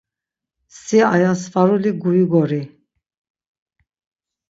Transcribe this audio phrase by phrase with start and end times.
[0.81, 2.61] Si aya svaruli guigori.